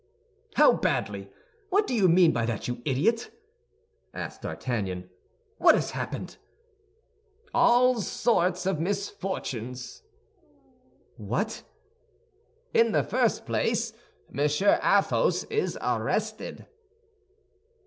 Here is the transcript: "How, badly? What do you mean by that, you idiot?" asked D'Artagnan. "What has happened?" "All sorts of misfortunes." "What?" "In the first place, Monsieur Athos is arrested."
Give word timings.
"How, 0.55 0.73
badly? 0.73 1.29
What 1.69 1.85
do 1.85 1.93
you 1.93 2.09
mean 2.09 2.31
by 2.31 2.47
that, 2.47 2.67
you 2.67 2.81
idiot?" 2.85 3.29
asked 4.15 4.41
D'Artagnan. 4.41 5.11
"What 5.59 5.75
has 5.75 5.91
happened?" 5.91 6.37
"All 7.53 8.01
sorts 8.01 8.65
of 8.65 8.79
misfortunes." 8.79 10.01
"What?" 11.17 11.61
"In 12.73 12.93
the 12.93 13.03
first 13.03 13.45
place, 13.45 13.93
Monsieur 14.31 14.79
Athos 14.83 15.43
is 15.51 15.77
arrested." 15.79 16.65